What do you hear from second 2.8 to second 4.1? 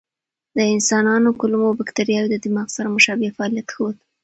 مشابه فعالیت ښود.